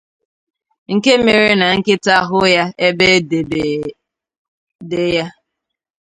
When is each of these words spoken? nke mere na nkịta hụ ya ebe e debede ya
nke 0.95 1.11
mere 1.25 1.49
na 1.61 1.67
nkịta 1.77 2.15
hụ 2.29 2.39
ya 2.55 2.65
ebe 2.87 3.05
e 3.17 3.19
debede 3.29 5.01
ya 5.15 5.25